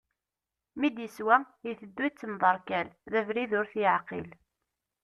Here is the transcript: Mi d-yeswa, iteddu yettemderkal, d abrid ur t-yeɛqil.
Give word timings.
Mi 0.79 0.89
d-yeswa, 0.95 1.37
iteddu 1.69 2.03
yettemderkal, 2.05 2.87
d 3.11 3.13
abrid 3.19 3.51
ur 3.59 3.65
t-yeɛqil. 3.71 4.29